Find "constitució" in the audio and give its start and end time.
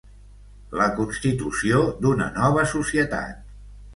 0.99-1.83